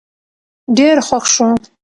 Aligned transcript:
ډېر 0.77 0.97
خوښ 1.07 1.25
شو 1.33 1.47